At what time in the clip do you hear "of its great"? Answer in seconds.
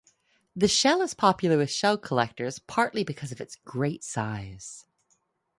3.31-4.03